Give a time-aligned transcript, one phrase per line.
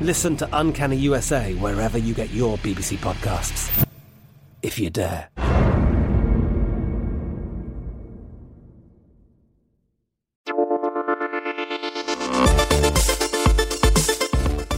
[0.00, 3.86] Listen to Uncanny USA wherever you get your BBC podcasts.
[4.60, 5.30] If you dare.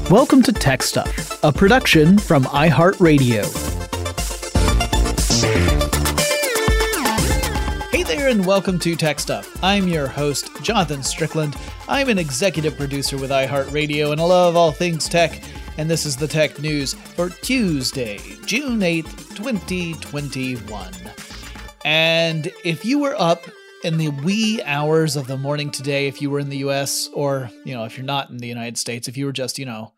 [0.08, 3.44] Welcome to Tech Stuff, a production from iHeartRadio.
[7.90, 9.64] Hey there, and welcome to Tech Stuff.
[9.64, 11.56] I'm your host, Jonathan Strickland.
[11.90, 15.42] I'm an executive producer with iHeartRadio, and I love all things tech.
[15.78, 20.92] And this is the tech news for Tuesday, June 8th, 2021.
[21.86, 23.40] And if you were up
[23.84, 27.48] in the wee hours of the morning today, if you were in the US, or,
[27.64, 29.94] you know, if you're not in the United States, if you were just, you know,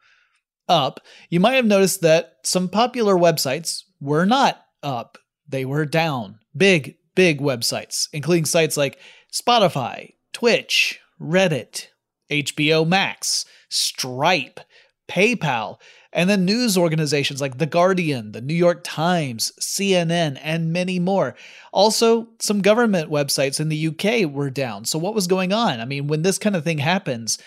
[0.68, 5.18] up, you might have noticed that some popular websites were not up.
[5.48, 6.38] They were down.
[6.56, 9.00] Big, big websites, including sites like
[9.32, 11.88] Spotify, Twitch, Reddit,
[12.30, 14.60] HBO Max, Stripe,
[15.08, 15.78] PayPal,
[16.12, 21.36] and then news organizations like The Guardian, The New York Times, CNN, and many more.
[21.72, 24.84] Also, some government websites in the UK were down.
[24.84, 25.80] So, what was going on?
[25.80, 27.38] I mean, when this kind of thing happens,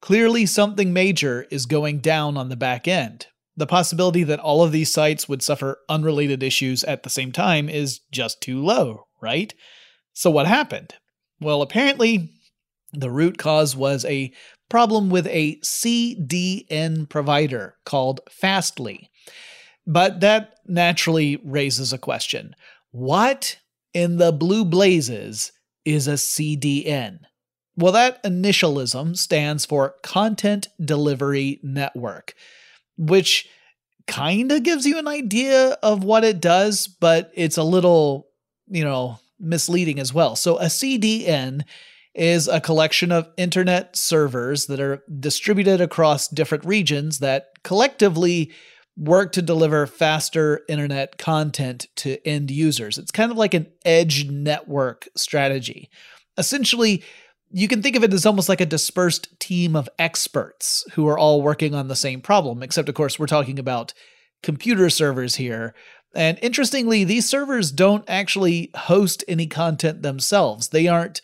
[0.00, 3.26] clearly something major is going down on the back end.
[3.56, 7.68] The possibility that all of these sites would suffer unrelated issues at the same time
[7.68, 9.54] is just too low, right?
[10.12, 10.94] So, what happened?
[11.40, 12.30] Well, apparently,
[12.94, 14.32] the root cause was a
[14.68, 19.10] problem with a CDN provider called Fastly.
[19.86, 22.56] But that naturally raises a question.
[22.90, 23.58] What
[23.92, 25.52] in the blue blazes
[25.84, 27.20] is a CDN?
[27.76, 32.34] Well, that initialism stands for Content Delivery Network,
[32.96, 33.48] which
[34.06, 38.28] kind of gives you an idea of what it does, but it's a little,
[38.68, 40.36] you know, misleading as well.
[40.36, 41.64] So a CDN
[42.14, 48.52] is a collection of internet servers that are distributed across different regions that collectively
[48.96, 52.96] work to deliver faster internet content to end users.
[52.96, 55.90] It's kind of like an edge network strategy.
[56.38, 57.02] Essentially,
[57.50, 61.18] you can think of it as almost like a dispersed team of experts who are
[61.18, 63.94] all working on the same problem, except, of course, we're talking about
[64.42, 65.74] computer servers here.
[66.14, 70.68] And interestingly, these servers don't actually host any content themselves.
[70.68, 71.20] They aren't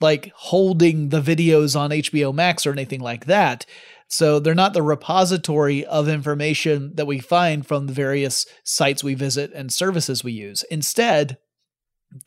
[0.00, 3.66] like holding the videos on HBO Max or anything like that.
[4.08, 9.14] So they're not the repository of information that we find from the various sites we
[9.14, 10.62] visit and services we use.
[10.70, 11.38] Instead,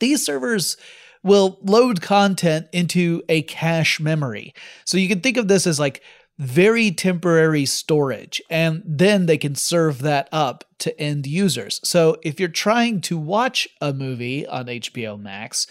[0.00, 0.76] these servers
[1.22, 4.54] will load content into a cache memory.
[4.84, 6.02] So you can think of this as like
[6.38, 11.80] very temporary storage, and then they can serve that up to end users.
[11.82, 15.66] So if you're trying to watch a movie on HBO Max,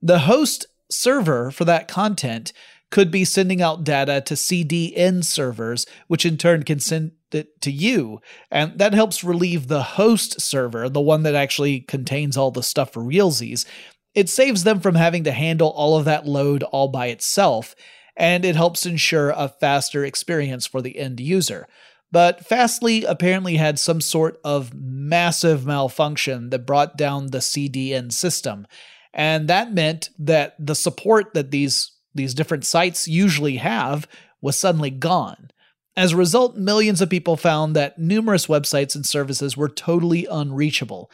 [0.00, 2.52] the host server for that content
[2.90, 7.70] could be sending out data to CDN servers, which in turn can send it to
[7.70, 8.20] you.
[8.50, 12.92] And that helps relieve the host server, the one that actually contains all the stuff
[12.92, 13.64] for realsies.
[14.14, 17.74] It saves them from having to handle all of that load all by itself,
[18.16, 21.66] and it helps ensure a faster experience for the end user.
[22.12, 28.66] But Fastly apparently had some sort of massive malfunction that brought down the CDN system.
[29.16, 34.06] And that meant that the support that these these different sites usually have
[34.40, 35.50] was suddenly gone.
[35.96, 41.10] As a result, millions of people found that numerous websites and services were totally unreachable.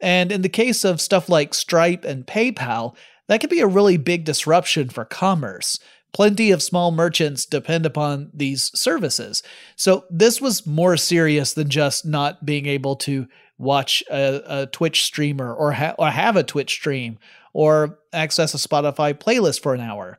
[0.00, 2.94] And in the case of stuff like Stripe and PayPal,
[3.28, 5.78] that could be a really big disruption for commerce.
[6.12, 9.42] Plenty of small merchants depend upon these services.
[9.74, 13.26] So this was more serious than just not being able to
[13.58, 17.18] watch a, a Twitch streamer or, ha- or have a Twitch stream
[17.56, 20.18] or access a Spotify playlist for an hour.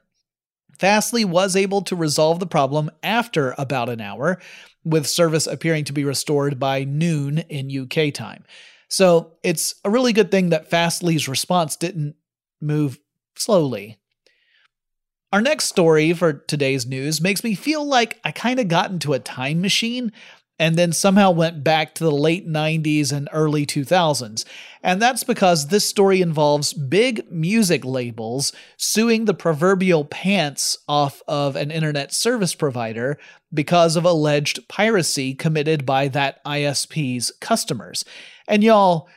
[0.79, 4.39] Fastly was able to resolve the problem after about an hour,
[4.83, 8.43] with service appearing to be restored by noon in UK time.
[8.89, 12.15] So it's a really good thing that Fastly's response didn't
[12.59, 12.97] move
[13.35, 13.99] slowly.
[15.31, 19.13] Our next story for today's news makes me feel like I kind of got into
[19.13, 20.11] a time machine
[20.59, 24.43] and then somehow went back to the late 90s and early 2000s.
[24.81, 31.55] And that's because this story involves big music labels suing the proverbial pants off of
[31.55, 33.17] an internet service provider
[33.53, 38.03] because of alleged piracy committed by that ISP's customers.
[38.47, 39.07] And y'all,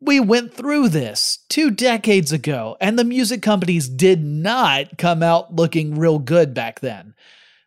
[0.00, 5.54] we went through this two decades ago, and the music companies did not come out
[5.54, 7.14] looking real good back then.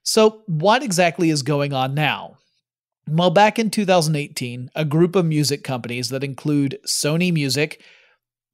[0.02, 2.38] So, what exactly is going on now?
[3.08, 7.82] Well, back in 2018, a group of music companies that include Sony Music,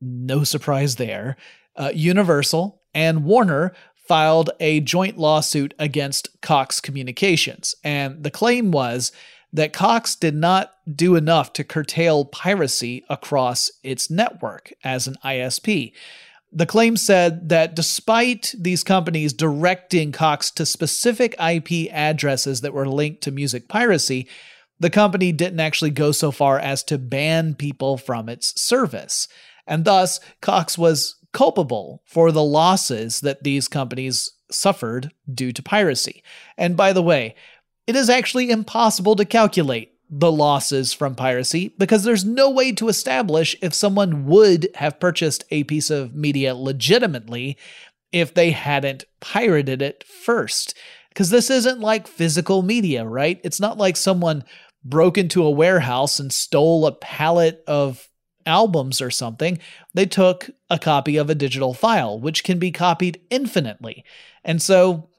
[0.02, 1.38] no surprise there,
[1.76, 3.74] uh, Universal, and Warner
[4.08, 7.76] filed a joint lawsuit against Cox Communications.
[7.84, 9.12] And the claim was
[9.54, 15.94] that Cox did not do enough to curtail piracy across its network as an ISP.
[16.52, 22.88] The claim said that despite these companies directing Cox to specific IP addresses that were
[22.88, 24.28] linked to music piracy,
[24.80, 29.28] the company didn't actually go so far as to ban people from its service.
[29.68, 36.24] And thus, Cox was culpable for the losses that these companies suffered due to piracy.
[36.58, 37.36] And by the way,
[37.86, 42.88] it is actually impossible to calculate the losses from piracy because there's no way to
[42.90, 47.58] establish if someone would have purchased a piece of media legitimately
[48.12, 50.76] if they hadn't pirated it first.
[51.10, 53.40] Because this isn't like physical media, right?
[53.44, 54.44] It's not like someone
[54.84, 58.08] broke into a warehouse and stole a pallet of
[58.46, 59.60] albums or something.
[59.94, 64.04] They took a copy of a digital file, which can be copied infinitely.
[64.44, 65.10] And so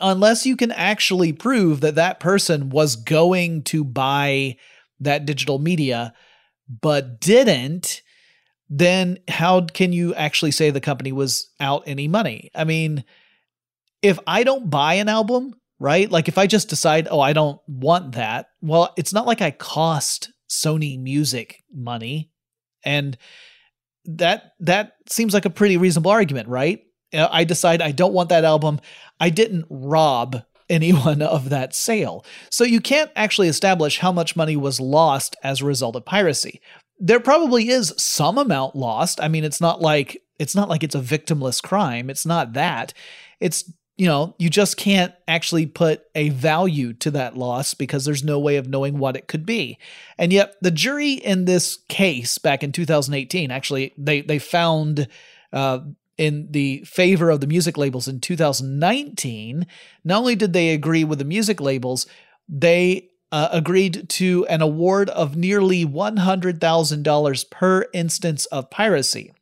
[0.00, 4.56] unless you can actually prove that that person was going to buy
[5.00, 6.12] that digital media
[6.68, 8.02] but didn't,
[8.68, 12.50] then how can you actually say the company was out any money?
[12.54, 13.04] I mean,
[14.02, 16.10] if I don't buy an album, right?
[16.10, 19.50] Like if I just decide, oh, I don't want that, well, it's not like I
[19.50, 22.30] cost Sony Music money.
[22.84, 23.16] And
[24.04, 26.85] that that seems like a pretty reasonable argument, right?
[27.12, 28.80] I decide I don't want that album.
[29.20, 32.24] I didn't rob anyone of that sale.
[32.50, 36.60] So you can't actually establish how much money was lost as a result of piracy.
[36.98, 39.20] There probably is some amount lost.
[39.20, 42.10] I mean, it's not like it's not like it's a victimless crime.
[42.10, 42.92] It's not that.
[43.40, 48.22] It's you know, you just can't actually put a value to that loss because there's
[48.22, 49.78] no way of knowing what it could be.
[50.18, 55.08] And yet the jury in this case back in 2018 actually they they found
[55.52, 55.80] uh,
[56.18, 59.66] in the favor of the music labels in 2019,
[60.04, 62.06] not only did they agree with the music labels,
[62.48, 69.32] they uh, agreed to an award of nearly $100,000 per instance of piracy.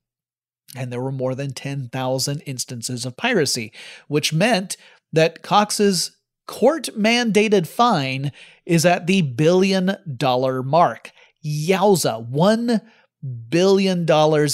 [0.77, 3.73] And there were more than 10,000 instances of piracy,
[4.09, 4.77] which meant
[5.13, 6.17] that Cox's
[6.47, 8.33] court mandated fine
[8.67, 11.13] is at the billion dollar mark.
[11.45, 12.81] Yowza, $1
[13.49, 14.07] billion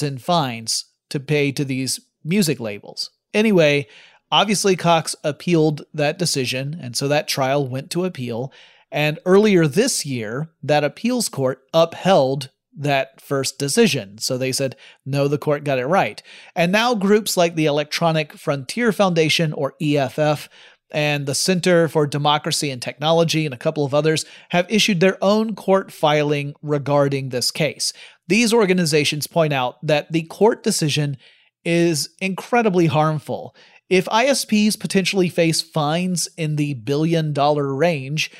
[0.04, 3.10] in fines to pay to these music labels.
[3.32, 3.86] Anyway,
[4.32, 8.52] Obviously, Cox appealed that decision, and so that trial went to appeal.
[8.92, 14.18] And earlier this year, that appeals court upheld that first decision.
[14.18, 16.22] So they said, no, the court got it right.
[16.54, 20.48] And now groups like the Electronic Frontier Foundation, or EFF,
[20.92, 25.18] and the Center for Democracy and Technology, and a couple of others, have issued their
[25.22, 27.92] own court filing regarding this case.
[28.28, 31.16] These organizations point out that the court decision
[31.64, 33.54] is incredibly harmful.
[33.88, 38.30] If ISPs potentially face fines in the billion dollar range,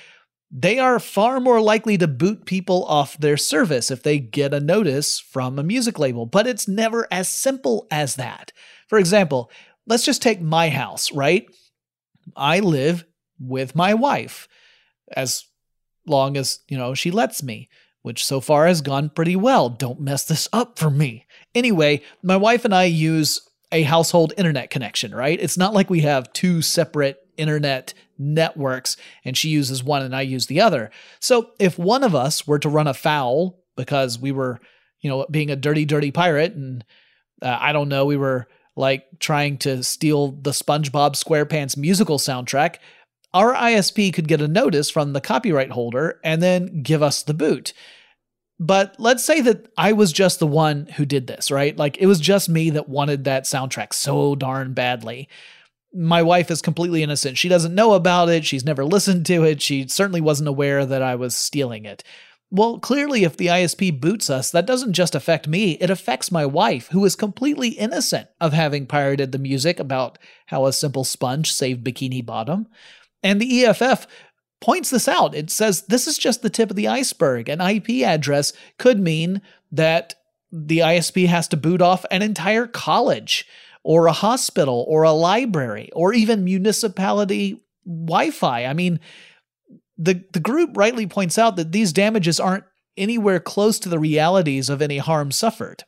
[0.51, 4.61] they are far more likely to boot people off their service if they get a
[4.61, 6.27] notice from a music label.
[6.27, 8.53] But it's never as simple as that.
[8.89, 9.51] For example,
[9.87, 11.47] let's just take my house, right?
[12.37, 13.05] I live
[13.39, 14.49] with my wife
[15.17, 15.45] as
[16.07, 17.69] long as, you know, she lets me,
[18.03, 19.69] which so far has gone pretty well.
[19.69, 21.27] Don't mess this up for me.
[21.55, 23.41] Anyway, my wife and I use
[23.73, 25.39] a household internet connection, right?
[25.41, 30.23] It's not like we have two separate internet networks and she uses one and I
[30.23, 30.91] use the other.
[31.21, 34.61] So if one of us were to run afoul because we were,
[35.01, 36.85] you know, being a dirty, dirty pirate and
[37.43, 42.77] uh, I don't know, we were like trying to steal the SpongeBob SquarePants musical soundtrack,
[43.33, 47.35] our ISP could get a notice from the copyright holder and then give us the
[47.35, 47.73] boot.
[48.61, 51.77] But let's say that I was just the one who did this, right?
[51.77, 55.29] Like it was just me that wanted that soundtrack so darn badly
[55.93, 57.39] my wife is completely innocent.
[57.39, 58.45] She doesn't know about it.
[58.45, 59.61] She's never listened to it.
[59.61, 62.05] She certainly wasn't aware that I was stealing it.
[62.53, 66.45] Well, clearly, if the ISP boots us, that doesn't just affect me, it affects my
[66.45, 71.53] wife, who is completely innocent of having pirated the music about how a simple sponge
[71.53, 72.67] saved Bikini Bottom.
[73.23, 74.07] And the EFF
[74.61, 75.35] points this out.
[75.35, 77.49] It says this is just the tip of the iceberg.
[77.49, 80.15] An IP address could mean that
[80.53, 83.47] the ISP has to boot off an entire college
[83.83, 88.67] or a hospital or a library or even municipality Wi Fi.
[88.67, 89.01] I mean,
[89.97, 92.65] the, the group rightly points out that these damages aren't
[92.97, 95.85] anywhere close to the realities of any harm suffered,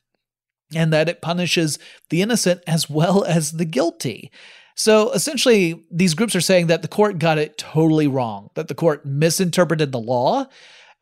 [0.75, 4.31] and that it punishes the innocent as well as the guilty.
[4.75, 8.75] So essentially, these groups are saying that the court got it totally wrong, that the
[8.75, 10.47] court misinterpreted the law,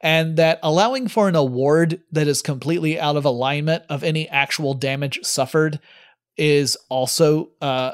[0.00, 4.74] and that allowing for an award that is completely out of alignment of any actual
[4.74, 5.78] damage suffered
[6.36, 7.92] is also uh,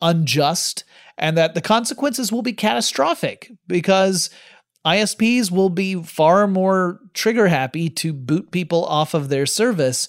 [0.00, 0.84] unjust
[1.16, 4.30] and that the consequences will be catastrophic because
[4.86, 10.08] ISPs will be far more trigger happy to boot people off of their service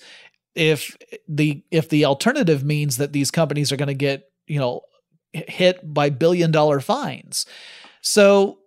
[0.55, 0.95] if
[1.27, 4.81] the if the alternative means that these companies are going to get, you know,
[5.33, 7.45] hit by billion dollar fines.
[8.01, 8.59] So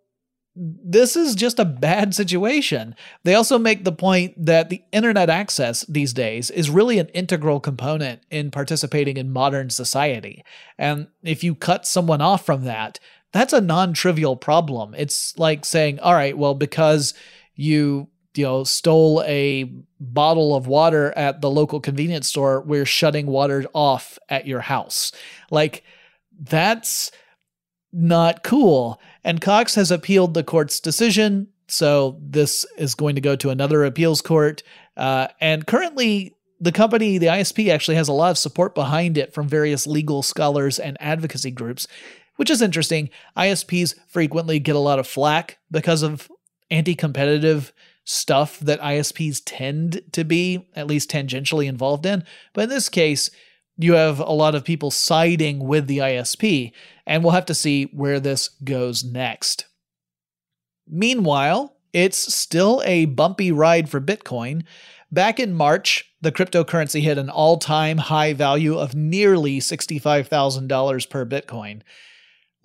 [0.55, 2.95] this is just a bad situation.
[3.25, 7.59] They also make the point that the internet access these days is really an integral
[7.59, 10.45] component in participating in modern society.
[10.77, 12.99] And if you cut someone off from that,
[13.33, 14.95] that's a non trivial problem.
[14.95, 17.15] It's like saying, all right, well, because
[17.55, 19.65] you you know stole a
[20.01, 25.13] bottle of water at the local convenience store we're shutting water off at your house
[25.51, 25.85] like
[26.43, 27.11] that's
[27.93, 29.01] not cool.
[29.25, 31.49] And Cox has appealed the court's decision.
[31.69, 34.63] So this is going to go to another appeals court.
[34.97, 39.33] Uh, and currently, the company, the ISP, actually has a lot of support behind it
[39.33, 41.87] from various legal scholars and advocacy groups,
[42.37, 43.11] which is interesting.
[43.37, 46.31] ISPs frequently get a lot of flack because of
[46.71, 47.73] anti competitive
[48.05, 52.25] stuff that ISPs tend to be, at least tangentially involved in.
[52.53, 53.31] But in this case,
[53.79, 56.73] you have a lot of people siding with the ISP,
[57.07, 59.67] and we'll have to see where this goes next.
[60.87, 64.65] Meanwhile, it's still a bumpy ride for Bitcoin.
[65.11, 71.27] Back in March, the cryptocurrency hit an all time high value of nearly $65,000 per
[71.27, 71.83] Bitcoin.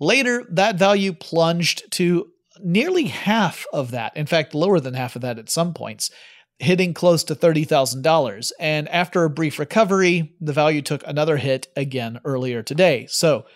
[0.00, 5.22] Later, that value plunged to nearly half of that, in fact, lower than half of
[5.22, 6.10] that at some points,
[6.58, 8.52] hitting close to $30,000.
[8.58, 13.06] And after a brief recovery, the value took another hit again earlier today.
[13.08, 13.46] So,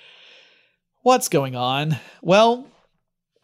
[1.02, 1.96] what's going on?
[2.20, 2.68] Well,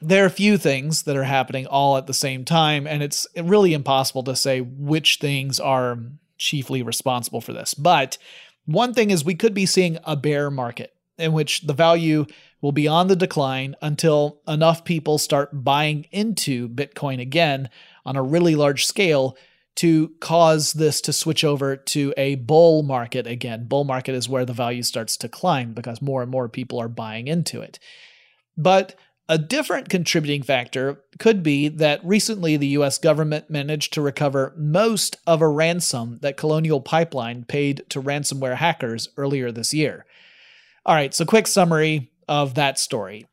[0.01, 3.27] there are a few things that are happening all at the same time, and it's
[3.37, 5.99] really impossible to say which things are
[6.37, 7.75] chiefly responsible for this.
[7.75, 8.17] But
[8.65, 12.27] one thing is we could be seeing a bear market in which the value
[12.61, 17.69] will be on the decline until enough people start buying into Bitcoin again
[18.09, 19.37] on a really large scale
[19.77, 23.67] to cause this to switch over to a bull market again.
[23.67, 26.89] Bull market is where the value starts to climb because more and more people are
[26.89, 27.79] buying into it.
[28.57, 28.97] But
[29.29, 35.19] a different contributing factor could be that recently the US government managed to recover most
[35.27, 40.07] of a ransom that Colonial Pipeline paid to ransomware hackers earlier this year.
[40.87, 43.27] All right, so quick summary of that story.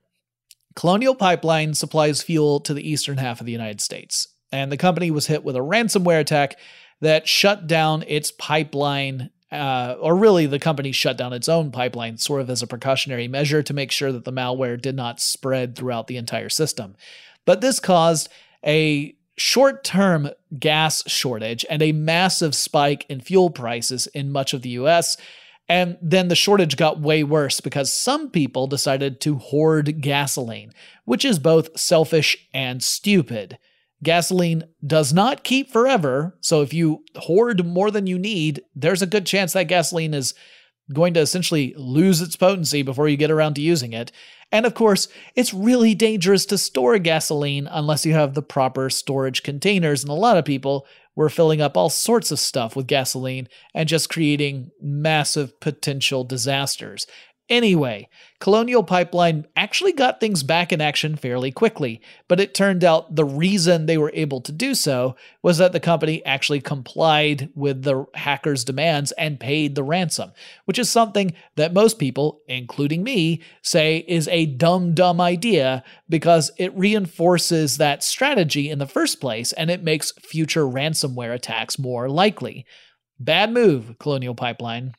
[0.76, 5.12] Colonial Pipeline supplies fuel to the eastern half of the United States, and the company
[5.12, 6.58] was hit with a ransomware attack
[7.02, 12.18] that shut down its pipeline, uh, or really, the company shut down its own pipeline,
[12.18, 15.76] sort of as a precautionary measure to make sure that the malware did not spread
[15.76, 16.96] throughout the entire system.
[17.44, 18.30] But this caused
[18.66, 24.62] a short term gas shortage and a massive spike in fuel prices in much of
[24.62, 25.18] the US.
[25.68, 30.72] And then the shortage got way worse because some people decided to hoard gasoline,
[31.04, 33.58] which is both selfish and stupid.
[34.06, 39.08] Gasoline does not keep forever, so if you hoard more than you need, there's a
[39.08, 40.36] good chance that gasoline is
[40.94, 44.12] going to essentially lose its potency before you get around to using it.
[44.52, 49.42] And of course, it's really dangerous to store gasoline unless you have the proper storage
[49.42, 50.86] containers, and a lot of people
[51.16, 57.08] were filling up all sorts of stuff with gasoline and just creating massive potential disasters.
[57.48, 58.10] Anyway,
[58.40, 63.24] Colonial Pipeline actually got things back in action fairly quickly, but it turned out the
[63.24, 68.06] reason they were able to do so was that the company actually complied with the
[68.16, 70.32] hackers' demands and paid the ransom,
[70.66, 76.50] which is something that most people, including me, say is a dumb, dumb idea because
[76.58, 82.10] it reinforces that strategy in the first place and it makes future ransomware attacks more
[82.10, 82.66] likely.
[83.20, 84.96] Bad move, Colonial Pipeline.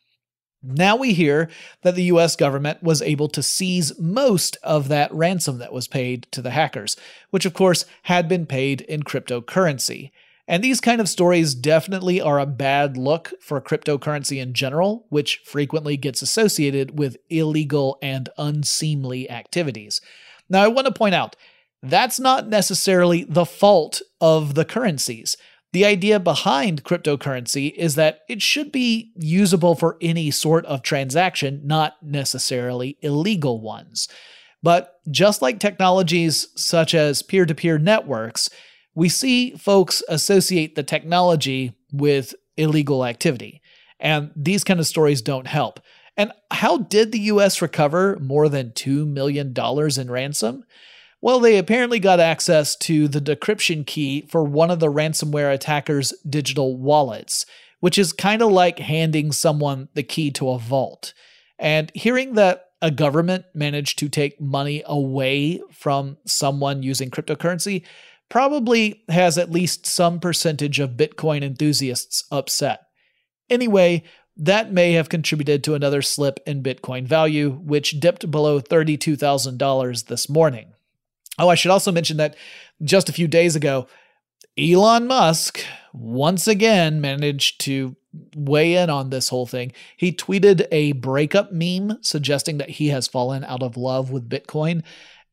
[0.63, 1.49] Now we hear
[1.83, 6.27] that the US government was able to seize most of that ransom that was paid
[6.33, 6.97] to the hackers,
[7.31, 10.11] which of course had been paid in cryptocurrency.
[10.49, 15.43] And these kind of stories definitely are a bad look for cryptocurrency in general, which
[15.45, 20.01] frequently gets associated with illegal and unseemly activities.
[20.49, 21.35] Now, I want to point out
[21.83, 25.37] that's not necessarily the fault of the currencies.
[25.77, 31.61] The idea behind cryptocurrency is that it should be usable for any sort of transaction,
[31.65, 34.09] not necessarily illegal ones.
[34.63, 38.49] But just like technologies such as peer to peer networks,
[38.95, 43.61] we see folks associate the technology with illegal activity.
[44.01, 45.81] And these kind of stories don't help.
[46.17, 50.65] And how did the US recover more than $2 million in ransom?
[51.21, 56.13] Well, they apparently got access to the decryption key for one of the ransomware attacker's
[56.29, 57.47] digital wallets,
[57.81, 61.15] which is kind of like handing someone the key to a vault.
[61.59, 67.85] And hearing that a government managed to take money away from someone using cryptocurrency
[68.29, 72.81] probably has at least some percentage of Bitcoin enthusiasts upset.
[73.49, 74.03] Anyway,
[74.37, 80.29] that may have contributed to another slip in Bitcoin value, which dipped below $32,000 this
[80.29, 80.73] morning.
[81.39, 82.37] Oh, I should also mention that
[82.83, 83.87] just a few days ago,
[84.59, 87.97] Elon Musk once again managed to
[88.35, 89.73] weigh in on this whole thing.
[89.97, 94.83] He tweeted a breakup meme suggesting that he has fallen out of love with Bitcoin.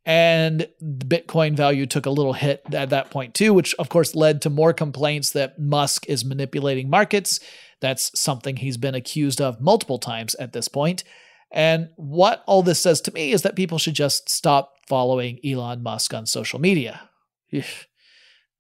[0.05, 4.15] And the Bitcoin value took a little hit at that point, too, which of course
[4.15, 7.39] led to more complaints that Musk is manipulating markets.
[7.79, 11.05] That's something he's been accused of multiple times at this point.
[11.53, 15.83] And what all this says to me is that people should just stop following Elon
[15.83, 17.09] Musk on social media.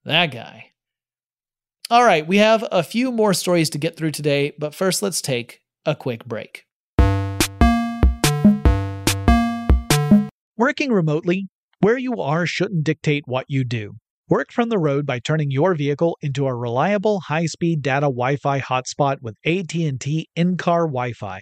[0.05, 0.67] that guy.
[1.89, 5.21] All right, we have a few more stories to get through today, but first let's
[5.21, 6.65] take a quick break.
[10.55, 11.47] Working remotely,
[11.79, 13.93] where you are shouldn't dictate what you do.
[14.29, 19.17] Work from the road by turning your vehicle into a reliable high-speed data Wi-Fi hotspot
[19.21, 21.41] with AT&T in-car Wi-Fi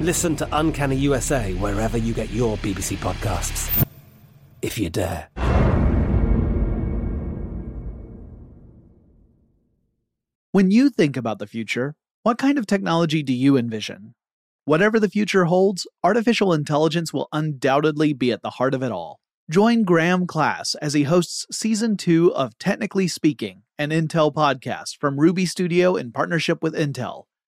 [0.00, 3.86] Listen to Uncanny USA wherever you get your BBC podcasts,
[4.60, 5.30] if you dare.
[10.52, 14.14] When you think about the future, what kind of technology do you envision?
[14.66, 19.20] Whatever the future holds, artificial intelligence will undoubtedly be at the heart of it all.
[19.48, 25.18] Join Graham Class as he hosts season two of Technically Speaking, an Intel podcast from
[25.18, 27.24] Ruby Studio in partnership with Intel.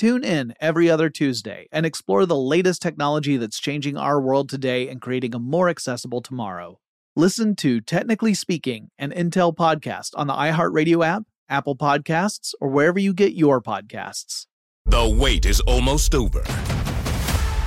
[0.00, 4.88] Tune in every other Tuesday and explore the latest technology that's changing our world today
[4.88, 6.78] and creating a more accessible tomorrow.
[7.16, 12.98] Listen to Technically Speaking, an Intel podcast on the iHeartRadio app, Apple Podcasts, or wherever
[12.98, 14.46] you get your podcasts.
[14.86, 16.44] The wait is almost over.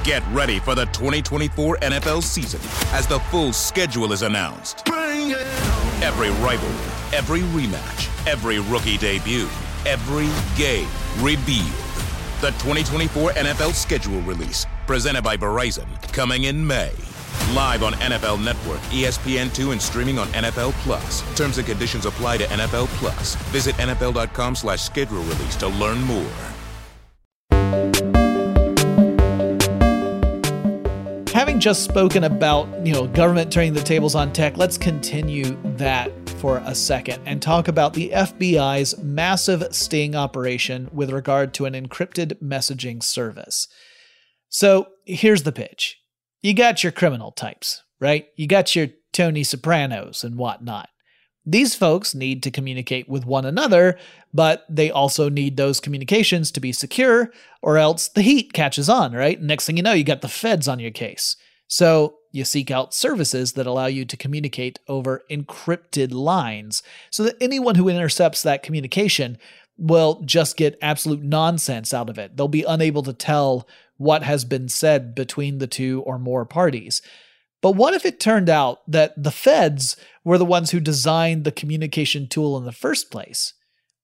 [0.04, 2.62] Get ready for the 2024 NFL season
[2.96, 4.90] as the full schedule is announced.
[4.90, 9.48] Every rivalry, every rematch, every rookie debut,
[9.86, 11.83] every game revealed.
[12.44, 16.92] The 2024 NFL schedule release, presented by Verizon, coming in May.
[17.56, 21.22] Live on NFL Network, ESPN2, and streaming on NFL Plus.
[21.38, 23.36] Terms and conditions apply to NFL Plus.
[23.54, 26.30] Visit NFL.com slash schedule release to learn more.
[31.34, 36.23] Having just spoken about, you know, government turning the tables on tech, let's continue that
[36.44, 41.74] for a second and talk about the FBI's massive sting operation with regard to an
[41.74, 43.70] encrypted messaging service.
[44.50, 46.02] So, here's the pitch.
[46.42, 48.28] You got your criminal types, right?
[48.36, 50.90] You got your Tony Sopranos and whatnot.
[51.46, 53.98] These folks need to communicate with one another,
[54.34, 59.14] but they also need those communications to be secure, or else the heat catches on,
[59.14, 59.42] right?
[59.42, 61.38] Next thing you know, you got the feds on your case.
[61.68, 67.38] So you seek out services that allow you to communicate over encrypted lines so that
[67.40, 69.38] anyone who intercepts that communication
[69.78, 72.36] will just get absolute nonsense out of it.
[72.36, 73.68] They'll be unable to tell
[73.98, 77.02] what has been said between the two or more parties.
[77.62, 81.52] But what if it turned out that the feds were the ones who designed the
[81.52, 83.54] communication tool in the first place?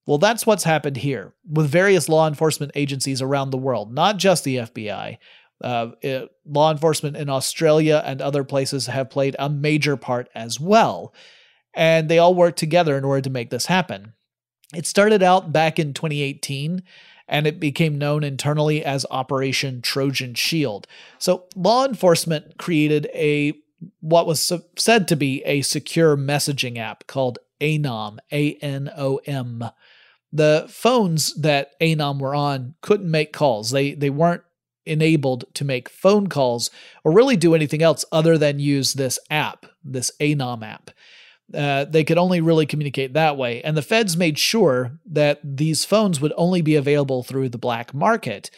[0.06, 4.44] Well, that's what's happened here with various law enforcement agencies around the world, not just
[4.44, 5.18] the FBI.
[5.62, 10.60] Uh, it, law enforcement in Australia and other places have played a major part as
[10.60, 11.13] well.
[11.74, 14.13] And they all work together in order to make this happen.
[14.74, 16.84] It started out back in 2018
[17.28, 20.88] and it became known internally as Operation Trojan Shield.
[21.19, 23.54] So law enforcement created a
[24.02, 29.63] what was said to be a secure messaging app called ANOM, A N O M.
[30.34, 33.72] The phones that ANOM were on couldn't make calls.
[33.72, 34.43] They they weren't
[34.86, 36.70] enabled to make phone calls
[37.04, 40.92] or really do anything else other than use this app, this ANOM app.
[41.54, 43.62] Uh, they could only really communicate that way.
[43.63, 47.94] And the feds made sure that these phones would only be available through the black
[47.94, 48.52] market.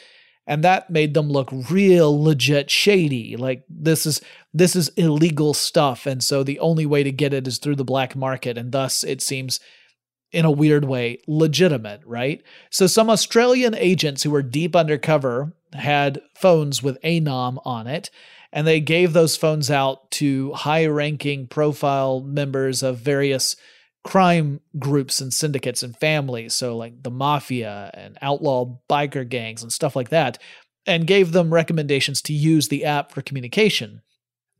[0.45, 3.37] And that made them look real legit shady.
[3.37, 4.21] Like this is
[4.53, 6.05] this is illegal stuff.
[6.05, 8.57] And so the only way to get it is through the black market.
[8.57, 9.61] And thus it seems
[10.31, 12.41] in a weird way legitimate, right?
[12.69, 18.09] So some Australian agents who were deep undercover had phones with ANOM on it
[18.53, 23.55] and they gave those phones out to high ranking profile members of various
[24.03, 29.71] crime groups and syndicates and families, so like the mafia and outlaw biker gangs and
[29.71, 30.37] stuff like that,
[30.85, 34.01] and gave them recommendations to use the app for communication.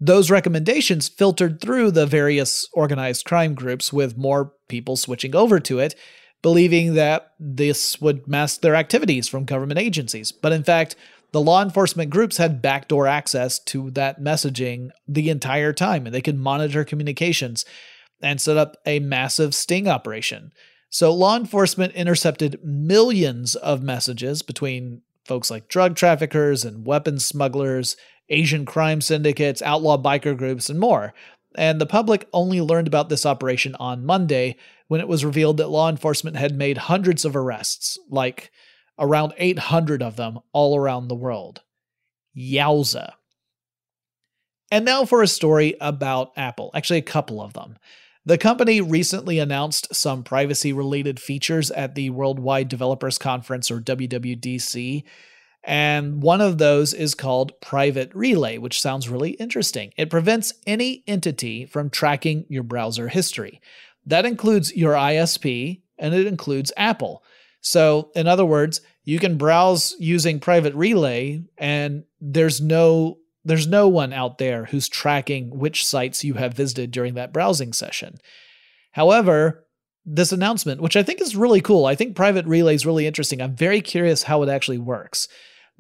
[0.04, 5.78] Those recommendations filtered through the various organized crime groups, with more people switching over to
[5.78, 5.94] it,
[6.42, 10.32] believing that this would mask their activities from government agencies.
[10.32, 10.96] But in fact,
[11.34, 16.22] the law enforcement groups had backdoor access to that messaging the entire time, and they
[16.22, 17.64] could monitor communications
[18.24, 20.52] and set up a massive sting operation.
[20.90, 27.96] So, law enforcement intercepted millions of messages between folks like drug traffickers and weapons smugglers,
[28.30, 31.14] Asian crime syndicates, outlaw biker groups, and more.
[31.56, 34.56] And the public only learned about this operation on Monday
[34.88, 38.52] when it was revealed that law enforcement had made hundreds of arrests, like
[39.00, 41.62] around 800 of them all around the world.
[42.38, 43.14] Yowza.
[44.72, 47.78] And now for a story about Apple, actually, a couple of them.
[48.24, 55.04] The company recently announced some privacy related features at the Worldwide Developers Conference, or WWDC.
[55.64, 59.94] And one of those is called Private Relay, which sounds really interesting.
[59.96, 63.62] It prevents any entity from tracking your browser history.
[64.06, 67.24] That includes your ISP and it includes Apple.
[67.62, 73.88] So, in other words, you can browse using private relay and there's no there's no
[73.88, 78.20] one out there who's tracking which sites you have visited during that browsing session.
[78.92, 79.66] However,
[80.06, 83.42] this announcement, which I think is really cool, I think private relay is really interesting.
[83.42, 85.28] I'm very curious how it actually works.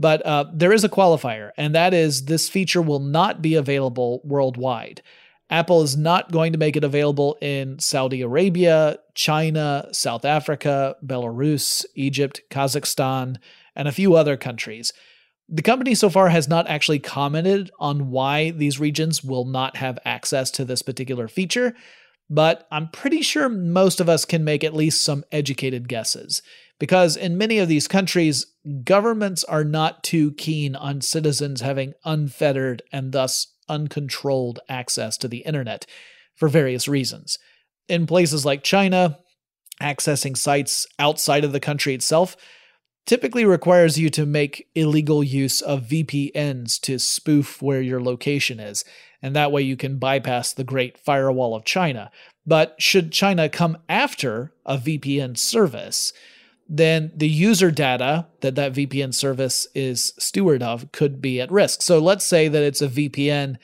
[0.01, 4.19] But uh, there is a qualifier, and that is this feature will not be available
[4.23, 5.03] worldwide.
[5.51, 11.85] Apple is not going to make it available in Saudi Arabia, China, South Africa, Belarus,
[11.93, 13.37] Egypt, Kazakhstan,
[13.75, 14.91] and a few other countries.
[15.47, 19.99] The company so far has not actually commented on why these regions will not have
[20.03, 21.75] access to this particular feature,
[22.27, 26.41] but I'm pretty sure most of us can make at least some educated guesses.
[26.81, 28.47] Because in many of these countries,
[28.83, 35.41] governments are not too keen on citizens having unfettered and thus uncontrolled access to the
[35.41, 35.85] internet
[36.33, 37.37] for various reasons.
[37.87, 39.19] In places like China,
[39.79, 42.35] accessing sites outside of the country itself
[43.05, 48.83] typically requires you to make illegal use of VPNs to spoof where your location is,
[49.21, 52.09] and that way you can bypass the Great Firewall of China.
[52.43, 56.11] But should China come after a VPN service,
[56.73, 61.81] then the user data that that VPN service is steward of could be at risk.
[61.81, 63.57] So let's say that it's a VPN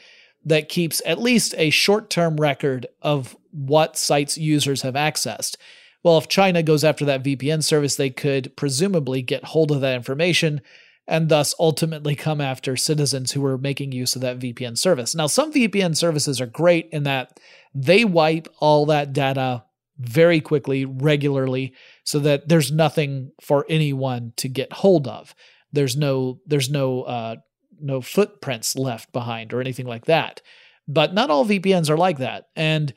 [0.44, 5.56] that keeps at least a short term record of what sites users have accessed.
[6.04, 9.96] Well, if China goes after that VPN service, they could presumably get hold of that
[9.96, 10.60] information
[11.08, 15.16] and thus ultimately come after citizens who are making use of that VPN service.
[15.16, 17.40] Now, some VPN services are great in that
[17.74, 19.64] they wipe all that data
[19.98, 21.74] very quickly, regularly,
[22.08, 25.36] so that there's nothing for anyone to get hold of.
[25.74, 27.36] There's no there's no uh,
[27.82, 30.42] no footprints left behind or anything like that.
[30.88, 32.48] But not all VPNs are like that.
[32.56, 32.94] And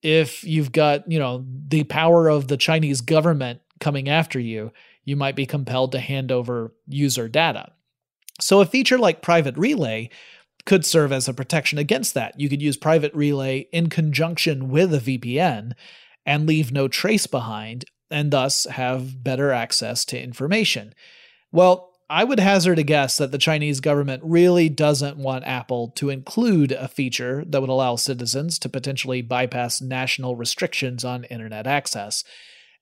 [0.00, 4.70] if you've got, you know, the power of the Chinese government coming after you,
[5.04, 7.72] you might be compelled to hand over user data.
[8.40, 10.08] So a feature like Private Relay
[10.66, 12.38] could serve as a protection against that.
[12.38, 15.72] You could use Private Relay in conjunction with a VPN
[16.24, 20.94] and leave no trace behind and thus have better access to information.
[21.50, 26.10] Well, I would hazard a guess that the Chinese government really doesn't want Apple to
[26.10, 32.22] include a feature that would allow citizens to potentially bypass national restrictions on internet access.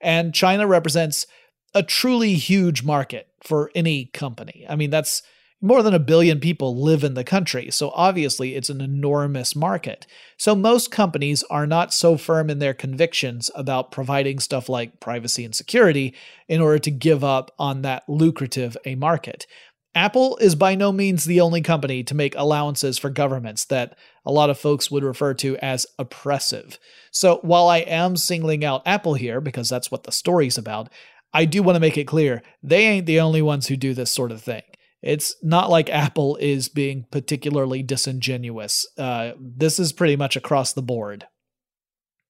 [0.01, 1.27] And China represents
[1.75, 4.67] a truly huge market for any company.
[4.69, 5.23] I mean, that's
[5.63, 10.07] more than a billion people live in the country, so obviously it's an enormous market.
[10.39, 15.45] So most companies are not so firm in their convictions about providing stuff like privacy
[15.45, 16.15] and security
[16.49, 19.47] in order to give up on that lucrative a market.
[19.95, 24.31] Apple is by no means the only company to make allowances for governments that a
[24.31, 26.79] lot of folks would refer to as oppressive.
[27.11, 30.89] So while I am singling out Apple here because that's what the story's about,
[31.35, 34.13] I do want to make it clear they ain't the only ones who do this
[34.13, 34.63] sort of thing.
[35.03, 38.87] It's not like Apple is being particularly disingenuous.
[38.99, 41.27] Uh, this is pretty much across the board.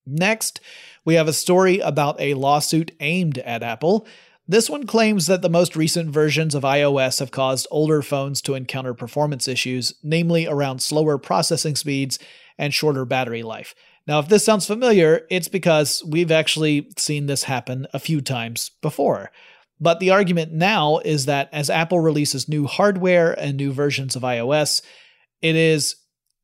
[0.07, 0.61] Next,
[1.05, 4.07] we have a story about a lawsuit aimed at Apple.
[4.47, 8.55] This one claims that the most recent versions of iOS have caused older phones to
[8.55, 12.19] encounter performance issues, namely around slower processing speeds
[12.59, 13.75] and shorter battery life.
[14.07, 18.73] Now, if this sounds familiar, it's because we've actually seen this happen a few times
[18.83, 19.31] before.
[19.81, 24.23] But the argument now is that as Apple releases new hardware and new versions of
[24.23, 24.83] iOS,
[25.41, 25.97] it is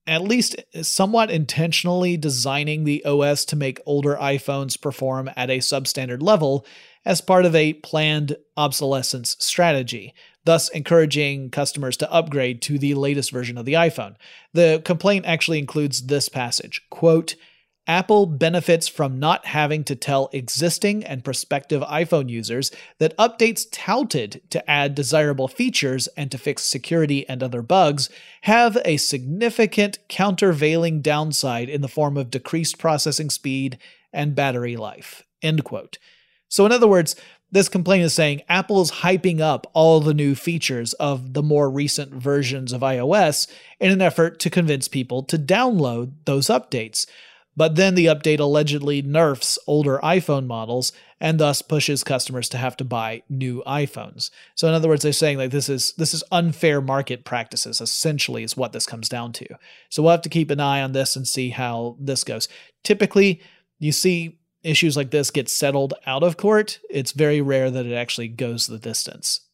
[0.06, 6.22] at least somewhat intentionally designing the OS to make older iPhones perform at a substandard
[6.22, 6.64] level
[7.04, 13.30] as part of a planned obsolescence strategy, thus encouraging customers to upgrade to the latest
[13.32, 14.14] version of the iPhone.
[14.54, 17.34] The complaint actually includes this passage, quote,
[17.86, 24.42] Apple benefits from not having to tell existing and prospective iPhone users that updates touted
[24.50, 28.10] to add desirable features and to fix security and other bugs
[28.42, 33.78] have a significant countervailing downside in the form of decreased processing speed
[34.12, 35.22] and battery life.
[35.42, 35.98] End quote.
[36.48, 37.14] So, in other words,
[37.52, 41.70] this complaint is saying Apple is hyping up all the new features of the more
[41.70, 43.46] recent versions of iOS
[43.78, 47.06] in an effort to convince people to download those updates.
[47.56, 52.76] But then the update allegedly nerfs older iPhone models and thus pushes customers to have
[52.76, 54.30] to buy new iPhones.
[54.54, 58.42] So in other words, they're saying like this is this is unfair market practices essentially
[58.42, 59.46] is what this comes down to.
[59.88, 62.48] So we'll have to keep an eye on this and see how this goes.
[62.84, 63.40] Typically,
[63.78, 66.80] you see issues like this get settled out of court.
[66.90, 69.45] It's very rare that it actually goes the distance.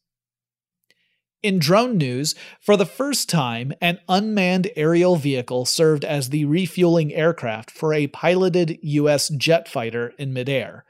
[1.43, 7.13] In drone news, for the first time, an unmanned aerial vehicle served as the refueling
[7.13, 9.27] aircraft for a piloted U.S.
[9.27, 10.85] jet fighter in midair.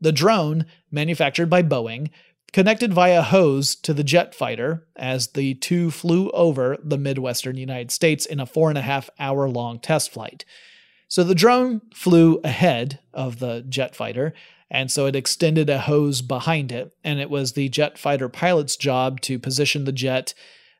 [0.00, 2.08] The drone, manufactured by Boeing,
[2.50, 7.90] connected via hose to the jet fighter as the two flew over the Midwestern United
[7.90, 10.46] States in a four and a half hour long test flight.
[11.08, 14.32] So the drone flew ahead of the jet fighter,
[14.70, 18.76] and so it extended a hose behind it, and it was the jet fighter pilot's
[18.76, 20.34] job to position the jet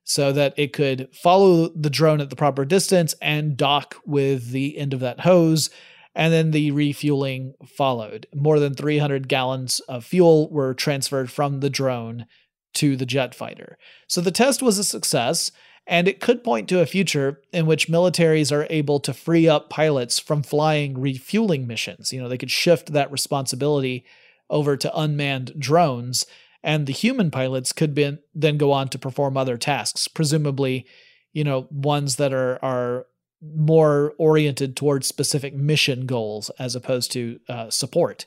[0.05, 4.79] so that it could follow the drone at the proper distance and dock with the
[4.79, 5.71] end of that hose
[6.15, 8.27] and then the refueling followed.
[8.35, 12.27] More than 300 gallons of fuel were transferred from the drone
[12.75, 13.79] to the jet fighter.
[14.09, 15.53] So the test was a success,
[15.87, 19.71] and it could point to a future in which militaries are able to free up
[19.71, 22.13] pilots from flying refueling missions.
[22.13, 24.05] You know, they could shift that responsibility
[24.49, 26.27] over to unmanned drones,
[26.63, 30.87] and the human pilots could be, then go on to perform other tasks, presumably,
[31.33, 33.07] you know, ones that are are
[33.43, 38.27] more oriented towards specific mission goals as opposed to uh, support.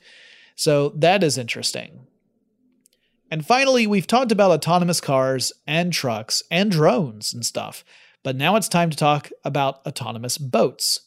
[0.55, 2.07] So that is interesting.
[3.33, 7.83] And finally, we've talked about autonomous cars and trucks and drones and stuff,
[8.21, 10.99] but now it's time to talk about autonomous boats.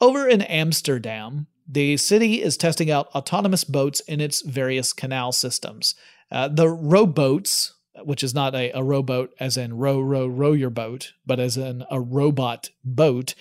[0.00, 5.96] Over in Amsterdam, the city is testing out autonomous boats in its various canal systems.
[6.30, 7.72] Uh, the Roboats,
[8.04, 11.56] which is not a, a rowboat as in row, row, row your boat, but as
[11.56, 13.34] in a robot boat,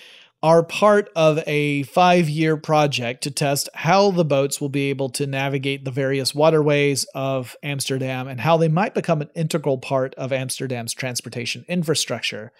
[0.45, 5.09] are part of a five year project to test how the boats will be able
[5.09, 10.13] to navigate the various waterways of Amsterdam and how they might become an integral part
[10.13, 12.51] of Amsterdam's transportation infrastructure.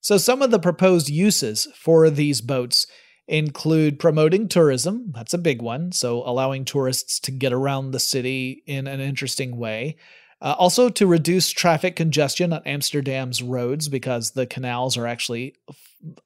[0.00, 2.88] So, some of the proposed uses for these boats
[3.28, 5.12] include promoting tourism.
[5.14, 5.92] That's a big one.
[5.92, 9.96] So, allowing tourists to get around the city in an interesting way.
[10.40, 15.56] Uh, also, to reduce traffic congestion on Amsterdam's roads because the canals are actually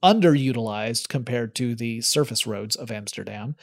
[0.02, 3.56] underutilized compared to the surface roads of Amsterdam.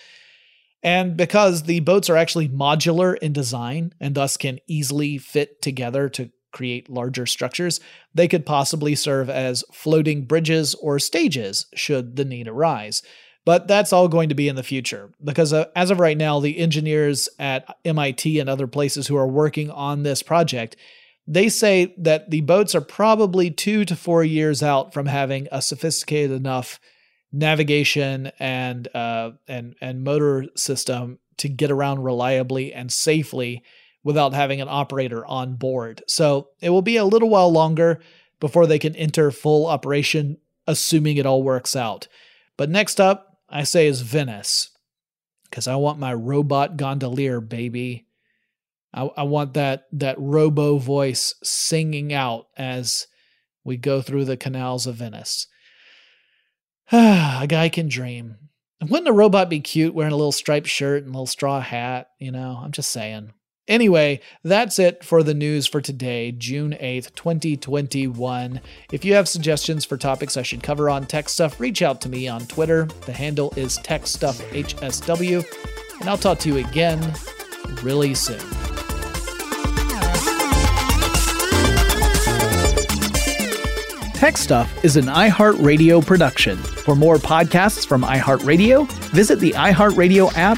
[0.81, 6.09] And because the boats are actually modular in design and thus can easily fit together
[6.09, 7.79] to create larger structures,
[8.15, 13.03] they could possibly serve as floating bridges or stages should the need arise.
[13.49, 16.39] But that's all going to be in the future because uh, as of right now,
[16.39, 20.75] the engineers at MIT and other places who are working on this project,
[21.25, 25.63] they say that the boats are probably two to four years out from having a
[25.63, 26.79] sophisticated enough
[27.33, 33.63] navigation and uh, and and motor system to get around reliably and safely
[34.03, 36.03] without having an operator on board.
[36.05, 37.99] So it will be a little while longer
[38.39, 42.07] before they can enter full operation, assuming it all works out.
[42.55, 44.69] But next up, I say is Venice
[45.49, 48.07] because I want my robot gondolier, baby.
[48.93, 53.07] I, I want that that robo voice singing out as
[53.63, 55.47] we go through the canals of Venice.
[56.91, 58.37] a guy can dream.
[58.81, 62.09] Wouldn't a robot be cute wearing a little striped shirt and a little straw hat?
[62.17, 63.33] You know, I'm just saying.
[63.69, 68.61] Anyway, that's it for the news for today, June 8th, 2021.
[68.91, 72.09] If you have suggestions for topics I should cover on Tech Stuff, reach out to
[72.09, 72.85] me on Twitter.
[73.05, 75.45] The handle is TechStuffHSW,
[76.01, 77.13] and I'll talk to you again
[77.83, 78.39] really soon.
[84.15, 86.57] Tech Stuff is an iHeartRadio production.
[86.57, 90.57] For more podcasts from iHeartRadio, visit the iHeartRadio app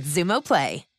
[0.01, 0.90] Xumo Play.